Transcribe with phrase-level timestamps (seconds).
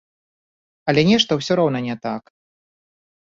[0.93, 2.23] Але нешта ўсё роўна не так.